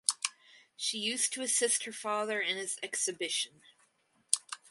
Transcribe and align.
She 0.75 0.97
used 0.97 1.31
to 1.33 1.43
assist 1.43 1.83
her 1.85 1.91
father 1.91 2.41
in 2.41 2.57
his 2.57 2.79
exhibition. 2.81 3.61